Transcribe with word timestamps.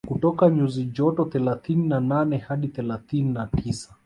kutoka 0.07 0.49
nyuzi 0.49 0.83
joto 0.85 1.23
thelathini 1.25 1.87
na 1.87 1.99
nane 1.99 2.37
hadi 2.37 2.67
thelathini 2.67 3.29
na 3.33 3.47
tisa 3.47 3.95